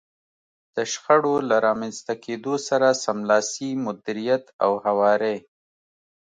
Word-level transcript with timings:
د 0.75 0.77
شخړو 0.91 1.35
له 1.49 1.55
رامنځته 1.67 2.13
کېدو 2.25 2.53
سره 2.67 2.87
سملاسي 3.03 3.69
مديريت 3.85 4.43
او 4.63 4.71
هواری. 4.85 5.37